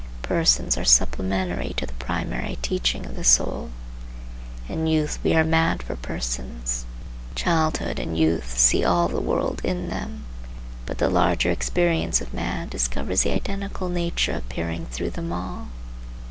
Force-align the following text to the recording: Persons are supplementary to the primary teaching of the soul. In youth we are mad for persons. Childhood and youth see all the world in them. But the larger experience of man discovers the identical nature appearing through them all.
Persons 0.23 0.79
are 0.79 0.83
supplementary 0.83 1.75
to 1.77 1.85
the 1.85 1.93
primary 1.93 2.57
teaching 2.63 3.05
of 3.05 3.15
the 3.15 3.23
soul. 3.23 3.69
In 4.67 4.87
youth 4.87 5.19
we 5.23 5.35
are 5.35 5.43
mad 5.43 5.83
for 5.83 5.95
persons. 5.95 6.85
Childhood 7.35 7.99
and 7.99 8.17
youth 8.17 8.57
see 8.57 8.83
all 8.83 9.07
the 9.09 9.21
world 9.21 9.61
in 9.63 9.89
them. 9.89 10.25
But 10.87 10.97
the 10.97 11.07
larger 11.07 11.51
experience 11.51 12.19
of 12.19 12.33
man 12.33 12.67
discovers 12.67 13.21
the 13.21 13.33
identical 13.33 13.89
nature 13.89 14.33
appearing 14.33 14.87
through 14.87 15.11
them 15.11 15.31
all. 15.31 15.67